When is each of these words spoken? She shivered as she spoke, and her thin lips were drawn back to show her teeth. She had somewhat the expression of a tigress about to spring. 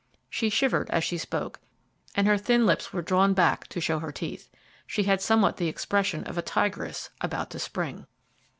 She 0.31 0.49
shivered 0.49 0.89
as 0.89 1.03
she 1.03 1.19
spoke, 1.19 1.59
and 2.15 2.25
her 2.25 2.35
thin 2.39 2.65
lips 2.65 2.91
were 2.91 3.03
drawn 3.03 3.35
back 3.35 3.67
to 3.67 3.79
show 3.79 3.99
her 3.99 4.11
teeth. 4.11 4.49
She 4.87 5.03
had 5.03 5.21
somewhat 5.21 5.57
the 5.57 5.67
expression 5.67 6.23
of 6.23 6.39
a 6.39 6.41
tigress 6.41 7.11
about 7.21 7.51
to 7.51 7.59
spring. 7.59 8.07